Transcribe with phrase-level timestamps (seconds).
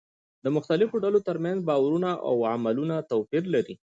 [0.43, 3.75] د مختلفو ډلو ترمنځ باورونه او عملونه توپير لري.